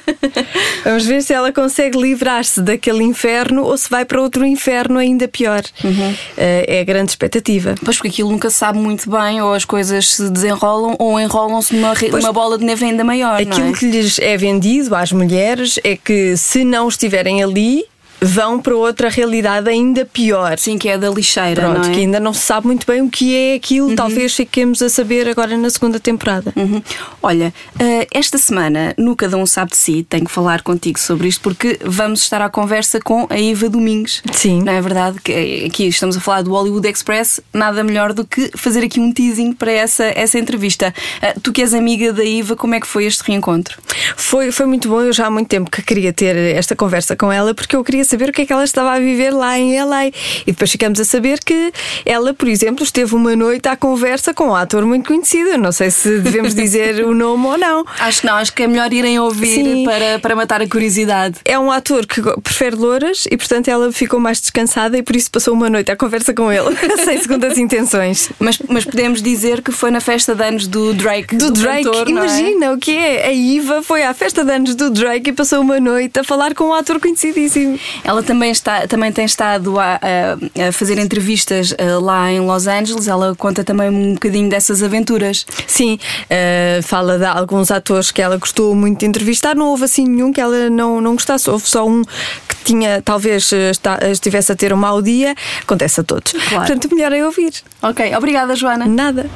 vamos 0.83 1.05
ver 1.05 1.21
se 1.21 1.33
ela 1.33 1.51
consegue 1.51 1.97
livrar-se 1.97 2.61
daquele 2.61 3.03
inferno 3.03 3.63
ou 3.63 3.77
se 3.77 3.89
vai 3.89 4.05
para 4.05 4.21
outro 4.21 4.45
inferno 4.45 4.99
ainda 4.99 5.27
pior. 5.27 5.61
Uhum. 5.83 6.11
Uh, 6.11 6.15
é 6.37 6.81
a 6.81 6.83
grande 6.83 7.11
expectativa. 7.11 7.75
Pois, 7.83 7.97
porque 7.97 8.09
aquilo 8.09 8.31
nunca 8.31 8.49
sabe 8.49 8.79
muito 8.79 9.09
bem, 9.09 9.41
ou 9.41 9.53
as 9.53 9.65
coisas 9.65 10.13
se 10.13 10.29
desenrolam 10.29 10.95
ou 10.99 11.19
enrolam-se 11.19 11.75
numa, 11.75 11.93
numa 12.11 12.33
bola 12.33 12.57
de 12.57 12.65
neve 12.65 12.85
ainda 12.85 13.03
maior. 13.03 13.41
Aquilo 13.41 13.69
é? 13.69 13.73
que 13.73 13.85
lhes 13.85 14.19
é 14.19 14.35
vendido 14.37 14.95
às 14.95 15.11
mulheres 15.11 15.79
é 15.83 15.95
que 15.95 16.35
se 16.37 16.63
não 16.63 16.87
estiverem 16.87 17.43
ali 17.43 17.85
vão 18.21 18.59
para 18.59 18.75
outra 18.75 19.09
realidade 19.09 19.69
ainda 19.69 20.05
pior. 20.05 20.57
Sim, 20.57 20.77
que 20.77 20.89
é 20.89 20.97
da 20.97 21.09
lixeira. 21.09 21.61
Pronto, 21.61 21.87
é? 21.87 21.91
que 21.91 21.99
ainda 21.99 22.19
não 22.19 22.33
se 22.33 22.41
sabe 22.41 22.67
muito 22.67 22.85
bem 22.85 23.01
o 23.01 23.09
que 23.09 23.35
é 23.35 23.55
aquilo, 23.55 23.89
uhum. 23.89 23.95
talvez 23.95 24.35
fiquemos 24.35 24.81
a 24.81 24.89
saber 24.89 25.27
agora 25.27 25.57
na 25.57 25.69
segunda 25.69 25.99
temporada. 25.99 26.51
Uhum. 26.55 26.81
Olha, 27.21 27.53
uh, 27.75 28.07
esta 28.11 28.37
semana, 28.37 28.93
no 28.97 29.15
Cada 29.15 29.37
Um 29.37 29.45
Sabe 29.45 29.71
de 29.71 29.77
Si, 29.77 30.03
tenho 30.03 30.25
que 30.25 30.31
falar 30.31 30.61
contigo 30.61 30.99
sobre 30.99 31.27
isto 31.27 31.41
porque 31.41 31.79
vamos 31.83 32.21
estar 32.21 32.41
à 32.41 32.49
conversa 32.49 32.99
com 32.99 33.27
a 33.29 33.39
Iva 33.39 33.69
Domingues. 33.69 34.21
Sim. 34.31 34.63
Não 34.63 34.73
é 34.73 34.81
verdade? 34.81 35.19
Que 35.21 35.31
eh, 35.31 35.65
aqui 35.67 35.87
estamos 35.87 36.17
a 36.17 36.19
falar 36.19 36.41
do 36.41 36.51
Hollywood 36.51 36.87
Express, 36.87 37.39
nada 37.53 37.83
melhor 37.83 38.13
do 38.13 38.25
que 38.25 38.51
fazer 38.55 38.83
aqui 38.83 38.99
um 38.99 39.11
teasing 39.11 39.53
para 39.53 39.71
essa, 39.71 40.05
essa 40.05 40.39
entrevista. 40.39 40.93
Uh, 41.21 41.39
tu 41.41 41.51
que 41.51 41.61
és 41.61 41.73
amiga 41.73 42.11
da 42.11 42.23
Iva, 42.23 42.55
como 42.55 42.75
é 42.75 42.79
que 42.79 42.87
foi 42.87 43.05
este 43.05 43.23
reencontro? 43.23 43.77
Foi, 44.15 44.51
foi 44.51 44.65
muito 44.65 44.89
bom, 44.89 45.01
eu 45.01 45.13
já 45.13 45.27
há 45.27 45.29
muito 45.29 45.47
tempo 45.47 45.69
que 45.69 45.81
queria 45.81 46.11
ter 46.11 46.35
esta 46.35 46.75
conversa 46.75 47.15
com 47.15 47.31
ela 47.31 47.53
porque 47.53 47.75
eu 47.75 47.83
queria 47.83 48.03
saber 48.07 48.29
o 48.29 48.31
que 48.31 48.41
é 48.41 48.45
que 48.45 48.53
ela 48.53 48.63
estava 48.63 48.93
a 48.93 48.99
viver 48.99 49.31
lá 49.31 49.57
em 49.57 49.81
LA. 49.81 50.07
E 50.07 50.13
depois 50.47 50.71
ficamos 50.71 50.99
a 50.99 51.05
saber 51.05 51.39
que 51.43 51.71
ela, 52.05 52.33
por 52.33 52.47
exemplo, 52.47 52.83
esteve 52.83 53.15
uma 53.15 53.35
noite 53.35 53.67
à 53.67 53.75
conversa 53.75 54.33
com 54.33 54.49
um 54.49 54.55
ator 54.55 54.85
muito 54.85 55.07
conhecido. 55.07 55.57
Não 55.57 55.71
sei 55.71 55.91
se 55.91 56.19
devemos 56.19 56.53
dizer 56.55 57.05
o 57.05 57.13
nome 57.13 57.45
ou 57.45 57.57
não. 57.57 57.85
Acho 57.99 58.21
que 58.21 58.27
não, 58.27 58.35
acho 58.35 58.53
que 58.53 58.63
é 58.63 58.67
melhor 58.67 58.91
irem 58.91 59.19
ouvir 59.19 59.85
para, 59.85 60.19
para 60.19 60.35
matar 60.35 60.61
a 60.61 60.67
curiosidade. 60.67 61.37
É 61.45 61.57
um 61.57 61.71
ator 61.71 62.05
que 62.05 62.21
prefere 62.41 62.75
louras 62.75 63.25
e, 63.29 63.37
portanto, 63.37 63.67
ela 63.67 63.91
ficou 63.91 64.19
mais 64.19 64.39
descansada 64.39 64.97
e 64.97 65.03
por 65.03 65.15
isso 65.15 65.29
passou 65.29 65.53
uma 65.53 65.69
noite 65.69 65.91
à 65.91 65.95
conversa 65.95 66.33
com 66.33 66.51
ele, 66.51 66.75
sem 67.03 67.17
segundas 67.19 67.57
intenções. 67.57 68.29
Mas, 68.39 68.59
mas 68.67 68.85
podemos 68.85 69.21
dizer 69.21 69.61
que 69.61 69.71
foi 69.71 69.91
na 69.91 69.99
festa 69.99 70.33
de 70.35 70.43
anos 70.43 70.67
do 70.67 70.93
Drake. 70.93 71.35
Do, 71.35 71.51
do 71.51 71.61
Drake, 71.61 71.83
cantor, 71.83 72.09
imagina 72.09 72.65
é? 72.67 72.71
o 72.71 72.77
que 72.77 72.91
é. 72.91 73.27
A 73.27 73.31
Iva 73.31 73.81
foi 73.81 74.03
à 74.03 74.13
festa 74.13 74.43
de 74.43 74.51
anos 74.51 74.75
do 74.75 74.89
Drake 74.89 75.29
e 75.29 75.33
passou 75.33 75.61
uma 75.61 75.79
noite 75.79 76.19
a 76.19 76.23
falar 76.23 76.53
com 76.53 76.65
um 76.65 76.73
ator 76.73 76.99
conhecidíssimo. 76.99 77.79
Ela 78.03 78.23
também 78.23 78.51
está, 78.51 78.87
também 78.87 79.11
tem 79.11 79.25
estado 79.25 79.79
a, 79.79 79.99
a, 80.01 80.67
a 80.67 80.71
fazer 80.71 80.97
entrevistas 80.97 81.71
uh, 81.71 81.99
lá 82.01 82.31
em 82.31 82.39
Los 82.39 82.67
Angeles. 82.67 83.07
Ela 83.07 83.35
conta 83.35 83.63
também 83.63 83.89
um 83.89 84.13
bocadinho 84.13 84.49
dessas 84.49 84.83
aventuras. 84.83 85.45
Sim, 85.65 85.99
uh, 86.25 86.83
fala 86.83 87.17
de 87.17 87.25
alguns 87.25 87.71
atores 87.71 88.11
que 88.11 88.21
ela 88.21 88.37
gostou 88.37 88.75
muito 88.75 88.99
de 88.99 89.05
entrevistar. 89.05 89.55
Não 89.55 89.67
houve 89.67 89.85
assim 89.85 90.05
nenhum 90.05 90.31
que 90.31 90.41
ela 90.41 90.69
não, 90.69 91.01
não 91.01 91.13
gostasse. 91.13 91.49
Houve 91.49 91.67
só 91.67 91.87
um 91.87 92.03
que 92.47 92.55
tinha, 92.63 93.01
talvez 93.01 93.51
eh, 93.53 93.71
está, 93.71 93.97
estivesse 94.11 94.51
a 94.51 94.55
ter 94.55 94.73
um 94.73 94.77
mau 94.77 95.01
dia. 95.01 95.35
Acontece 95.61 96.01
a 96.01 96.03
todos. 96.03 96.31
Claro. 96.31 96.65
Portanto, 96.65 96.93
melhor 96.93 97.11
é 97.11 97.25
ouvir. 97.25 97.53
Ok, 97.81 98.15
obrigada, 98.15 98.55
Joana. 98.55 98.85
Nada. 98.85 99.29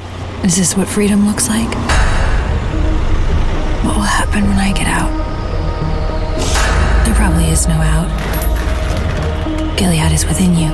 Is 0.44 0.56
this 0.56 0.76
what 0.76 0.90
freedom 0.90 1.26
looks 1.26 1.48
like? 1.48 1.70
What 3.84 3.96
will 3.96 4.02
happen 4.02 4.42
when 4.48 4.58
I 4.58 4.72
get 4.72 4.88
out? 4.88 5.10
There 7.04 7.14
probably 7.14 7.50
is 7.50 7.66
no 7.66 7.74
out. 7.74 8.41
Gilead 9.82 10.12
is 10.12 10.24
within 10.24 10.54
you. 10.54 10.70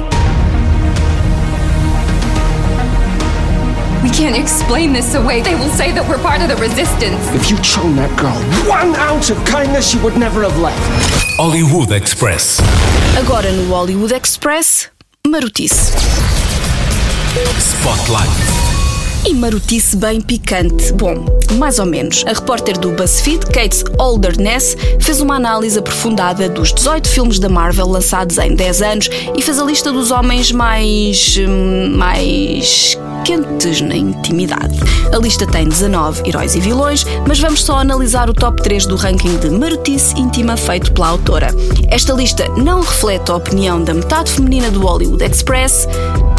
We 4.02 4.10
can't 4.10 4.36
explain 4.36 4.92
this 4.92 5.14
away. 5.14 5.40
They 5.40 5.54
will 5.54 5.70
say 5.70 5.92
that 5.92 6.06
we're 6.06 6.18
part 6.18 6.42
of 6.42 6.48
the 6.48 6.56
resistance. 6.56 7.26
If 7.32 7.50
you'd 7.50 7.64
shown 7.64 7.96
that 7.96 8.12
girl 8.20 8.36
one 8.68 8.94
ounce 8.96 9.30
of 9.30 9.42
kindness, 9.46 9.90
she 9.90 9.98
would 10.00 10.18
never 10.18 10.42
have 10.42 10.58
left. 10.58 10.78
Hollywood 11.38 11.90
Express. 11.90 12.60
Agora 13.16 13.50
no 13.50 13.64
Hollywood 13.68 14.12
Express, 14.12 14.90
marotice. 15.26 15.94
Spotlight. 17.56 18.57
E 19.28 19.34
marotice 19.34 19.94
bem 19.94 20.22
picante. 20.22 20.90
Bom, 20.94 21.22
mais 21.58 21.78
ou 21.78 21.84
menos. 21.84 22.24
A 22.26 22.32
repórter 22.32 22.78
do 22.78 22.92
BuzzFeed, 22.92 23.44
Kate 23.52 23.84
Alderness, 23.98 24.74
fez 24.98 25.20
uma 25.20 25.36
análise 25.36 25.78
aprofundada 25.78 26.48
dos 26.48 26.72
18 26.72 27.06
filmes 27.06 27.38
da 27.38 27.46
Marvel 27.46 27.86
lançados 27.86 28.38
em 28.38 28.54
10 28.54 28.80
anos 28.80 29.10
e 29.36 29.42
fez 29.42 29.58
a 29.58 29.64
lista 29.64 29.92
dos 29.92 30.10
homens 30.10 30.50
mais. 30.50 31.36
Hum, 31.36 31.94
mais 31.94 32.96
quentes 33.28 33.82
na 33.82 33.94
intimidade. 33.94 34.78
A 35.12 35.18
lista 35.18 35.46
tem 35.46 35.68
19 35.68 36.26
heróis 36.26 36.54
e 36.54 36.60
vilões, 36.60 37.04
mas 37.26 37.38
vamos 37.38 37.62
só 37.62 37.76
analisar 37.76 38.30
o 38.30 38.32
top 38.32 38.62
3 38.62 38.86
do 38.86 38.96
ranking 38.96 39.36
de 39.36 39.50
marotice 39.50 40.18
íntima 40.18 40.56
feito 40.56 40.90
pela 40.92 41.08
autora. 41.08 41.48
Esta 41.90 42.14
lista 42.14 42.48
não 42.56 42.80
reflete 42.80 43.30
a 43.30 43.36
opinião 43.36 43.84
da 43.84 43.92
metade 43.92 44.30
feminina 44.30 44.70
do 44.70 44.80
Hollywood 44.80 45.22
Express, 45.22 45.86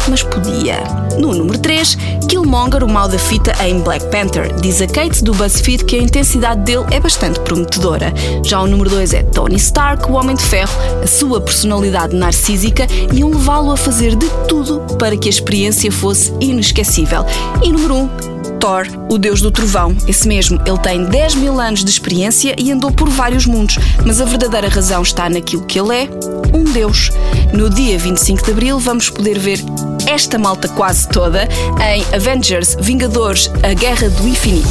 mas 0.08 0.22
podia. 0.22 0.82
No 1.18 1.34
número 1.34 1.58
3, 1.58 1.96
Killmonger, 2.28 2.84
o 2.84 2.88
mal 2.88 3.08
da 3.08 3.18
fita 3.18 3.52
em 3.64 3.80
Black 3.80 4.06
Panther. 4.06 4.54
Diz 4.60 4.80
a 4.80 4.86
Kate 4.86 5.22
do 5.22 5.32
BuzzFeed 5.32 5.84
que 5.84 5.96
a 5.96 6.02
intensidade 6.02 6.62
dele 6.62 6.84
é 6.90 7.00
bastante 7.00 7.40
prometedora. 7.40 8.12
Já 8.44 8.60
o 8.60 8.66
número 8.66 8.90
2 8.90 9.14
é 9.14 9.22
Tony 9.22 9.56
Stark, 9.56 10.10
o 10.10 10.14
Homem 10.14 10.36
de 10.36 10.42
Ferro, 10.42 10.72
a 11.02 11.06
sua 11.06 11.40
personalidade 11.40 12.14
narcísica 12.14 12.86
e 13.12 13.22
um 13.24 13.30
levá-lo 13.30 13.72
a 13.72 13.76
fazer 13.76 14.16
de 14.16 14.28
tudo 14.48 14.80
para 14.96 15.16
que 15.16 15.28
a 15.28 15.30
experiência 15.30 15.90
fosse 15.90 16.32
inesquecível. 16.40 17.24
E 17.62 17.72
número 17.72 17.94
1, 17.94 17.98
um, 17.98 18.49
Thor, 18.60 18.86
o 19.08 19.16
deus 19.16 19.40
do 19.40 19.50
trovão. 19.50 19.96
Esse 20.06 20.28
mesmo, 20.28 20.60
ele 20.66 20.78
tem 20.78 21.04
10 21.06 21.34
mil 21.36 21.58
anos 21.58 21.82
de 21.82 21.90
experiência 21.90 22.54
e 22.58 22.70
andou 22.70 22.92
por 22.92 23.08
vários 23.08 23.46
mundos, 23.46 23.78
mas 24.04 24.20
a 24.20 24.26
verdadeira 24.26 24.68
razão 24.68 25.00
está 25.02 25.30
naquilo 25.30 25.64
que 25.64 25.80
ele 25.80 25.94
é: 26.04 26.08
um 26.54 26.64
deus. 26.64 27.10
No 27.54 27.70
dia 27.70 27.98
25 27.98 28.44
de 28.44 28.50
abril 28.50 28.78
vamos 28.78 29.08
poder 29.08 29.38
ver 29.38 29.60
esta 30.06 30.38
malta 30.38 30.68
quase 30.68 31.08
toda 31.08 31.48
em 31.82 32.04
Avengers 32.14 32.76
Vingadores 32.78 33.50
A 33.62 33.72
Guerra 33.72 34.10
do 34.10 34.28
Infinito. 34.28 34.68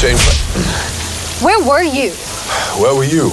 James, 0.00 0.20
Where 1.40 1.60
were 1.62 1.84
you? 1.84 2.12
where 2.78 2.94
were 2.94 3.06
you? 3.08 3.32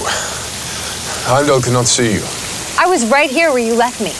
Heimdall 1.26 1.60
could 1.60 1.72
not 1.74 1.86
see 1.88 2.12
you. 2.14 2.22
I 2.78 2.86
was 2.86 3.04
right 3.06 3.30
here 3.30 3.50
where 3.50 3.58
you 3.64 3.74
left 3.74 4.00
me. 4.00 4.12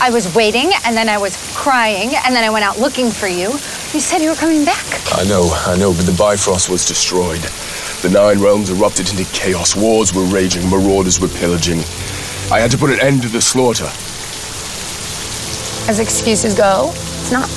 I 0.00 0.10
was 0.10 0.32
waiting, 0.34 0.70
and 0.84 0.96
then 0.96 1.08
I 1.08 1.18
was 1.18 1.36
crying, 1.54 2.14
and 2.24 2.34
then 2.34 2.42
I 2.44 2.50
went 2.50 2.64
out 2.64 2.78
looking 2.78 3.10
for 3.10 3.28
you. 3.28 3.58
You 3.94 4.00
said 4.00 4.20
you 4.20 4.28
were 4.28 4.36
coming 4.36 4.66
back. 4.66 4.84
I 5.16 5.24
know, 5.24 5.50
I 5.66 5.74
know, 5.78 5.94
but 5.94 6.04
the 6.04 6.12
Bifrost 6.12 6.68
was 6.68 6.84
destroyed. 6.84 7.40
The 8.02 8.10
Nine 8.10 8.38
Realms 8.38 8.68
erupted 8.68 9.08
into 9.08 9.24
chaos. 9.32 9.74
Wars 9.74 10.12
were 10.12 10.24
raging, 10.24 10.68
marauders 10.68 11.18
were 11.18 11.28
pillaging. 11.28 11.78
I 12.52 12.60
had 12.60 12.70
to 12.72 12.78
put 12.78 12.90
an 12.90 13.00
end 13.00 13.22
to 13.22 13.28
the 13.28 13.40
slaughter. 13.40 13.86
As 15.90 16.00
excuses 16.00 16.54
go, 16.54 16.90
it's 16.92 17.32
not 17.32 17.48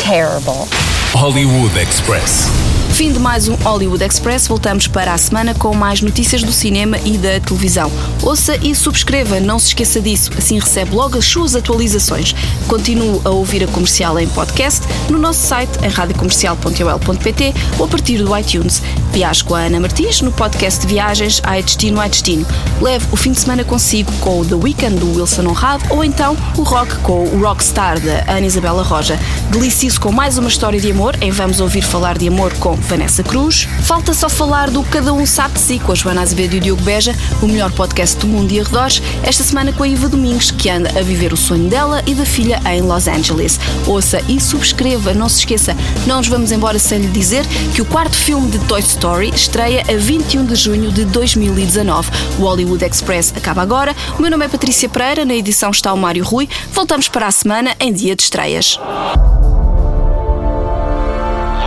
terrible. 0.00 0.68
Hollywood 1.12 1.74
Express. 1.78 2.69
Fim 3.00 3.14
de 3.14 3.18
mais 3.18 3.48
um 3.48 3.54
Hollywood 3.54 4.04
Express. 4.04 4.46
Voltamos 4.46 4.86
para 4.86 5.14
a 5.14 5.16
semana 5.16 5.54
com 5.54 5.74
mais 5.74 6.02
notícias 6.02 6.42
do 6.42 6.52
cinema 6.52 6.98
e 6.98 7.16
da 7.16 7.40
televisão. 7.40 7.90
Ouça 8.22 8.58
e 8.58 8.74
subscreva, 8.74 9.40
não 9.40 9.58
se 9.58 9.68
esqueça 9.68 10.02
disso, 10.02 10.30
assim 10.36 10.58
recebe 10.58 10.94
logo 10.94 11.16
as 11.16 11.24
suas 11.24 11.56
atualizações. 11.56 12.34
Continue 12.68 13.18
a 13.24 13.30
ouvir 13.30 13.64
a 13.64 13.68
comercial 13.68 14.18
em 14.18 14.28
podcast 14.28 14.86
no 15.08 15.16
nosso 15.16 15.40
site 15.46 15.82
em 15.82 15.88
radiocomercial.ol.pt 15.88 17.54
ou 17.78 17.86
a 17.86 17.88
partir 17.88 18.18
do 18.18 18.36
iTunes. 18.36 18.82
Viaje 19.12 19.42
com 19.42 19.54
a 19.54 19.60
Ana 19.60 19.80
Martins 19.80 20.20
no 20.20 20.30
podcast 20.30 20.80
de 20.80 20.86
viagens 20.86 21.40
Ai 21.44 21.62
Destino, 21.62 22.00
Ai 22.00 22.08
Destino. 22.08 22.46
Leve 22.80 23.06
o 23.10 23.16
fim 23.16 23.32
de 23.32 23.40
semana 23.40 23.64
consigo 23.64 24.10
com 24.20 24.40
o 24.40 24.44
The 24.44 24.54
Weekend 24.54 24.96
do 24.96 25.18
Wilson 25.18 25.46
Honrado 25.46 25.84
ou 25.90 26.04
então 26.04 26.36
o 26.56 26.62
rock 26.62 26.96
com 26.98 27.24
o 27.24 27.40
Rockstar 27.40 27.98
da 28.00 28.24
Ana 28.32 28.46
Isabela 28.46 28.82
Roja. 28.82 29.18
Delicie-se 29.50 29.98
com 29.98 30.12
mais 30.12 30.38
uma 30.38 30.48
história 30.48 30.80
de 30.80 30.90
amor 30.90 31.16
em 31.20 31.30
Vamos 31.30 31.60
Ouvir 31.60 31.82
Falar 31.82 32.16
de 32.16 32.28
Amor 32.28 32.52
com 32.54 32.74
Vanessa 32.76 33.22
Cruz. 33.22 33.68
Falta 33.82 34.14
só 34.14 34.28
falar 34.28 34.70
do 34.70 34.82
Cada 34.84 35.12
Um 35.12 35.26
Sabe 35.26 35.54
de 35.54 35.60
Si 35.60 35.78
com 35.78 35.92
a 35.92 35.94
Joana 35.94 36.22
Azevedo 36.22 36.54
e 36.54 36.58
o 36.58 36.60
Diogo 36.60 36.82
Beja, 36.82 37.14
o 37.42 37.46
melhor 37.46 37.72
podcast 37.72 38.16
do 38.18 38.26
mundo 38.26 38.52
e 38.52 38.60
arredores, 38.60 39.02
esta 39.22 39.42
semana 39.42 39.72
com 39.72 39.82
a 39.82 39.88
Iva 39.88 40.08
Domingos, 40.08 40.50
que 40.50 40.70
anda 40.70 40.90
a 40.98 41.02
viver 41.02 41.32
o 41.32 41.36
sonho 41.36 41.68
dela 41.68 42.02
e 42.06 42.14
da 42.14 42.24
filha 42.24 42.60
em 42.66 42.80
Los 42.80 43.08
Angeles. 43.08 43.58
Ouça 43.86 44.20
e 44.28 44.40
subscreva, 44.40 45.12
não 45.12 45.28
se 45.28 45.40
esqueça, 45.40 45.76
não 46.06 46.18
nos 46.18 46.28
vamos 46.28 46.52
embora 46.52 46.78
sem 46.78 47.00
lhe 47.00 47.08
dizer 47.08 47.44
que 47.74 47.82
o 47.82 47.84
quarto 47.84 48.16
filme 48.16 48.50
de 48.50 48.58
Toy 48.60 48.82
Story 49.00 49.30
estreia 49.34 49.82
a 49.88 49.96
21 49.96 50.44
de 50.44 50.54
junho 50.54 50.92
de 50.92 51.06
2019. 51.06 52.10
O 52.38 52.42
Hollywood 52.42 52.84
Express 52.84 53.32
acaba 53.34 53.62
agora. 53.62 53.96
O 54.18 54.20
meu 54.20 54.30
nome 54.30 54.44
é 54.44 54.48
Patrícia 54.48 54.90
Pereira, 54.90 55.24
na 55.24 55.32
edição 55.32 55.70
está 55.70 55.90
o 55.94 55.96
Mário 55.96 56.22
Rui. 56.22 56.46
Voltamos 56.70 57.08
para 57.08 57.26
a 57.26 57.30
semana 57.30 57.74
em 57.80 57.94
dia 57.94 58.14
de 58.14 58.22
estreias. 58.22 58.78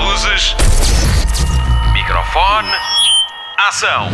Luzes. 0.06 0.56
Microfone. 1.94 2.70
Ação. 3.58 4.12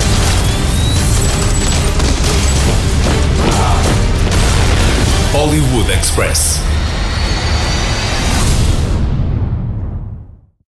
Hollywood 5.34 5.92
Express. 5.92 6.69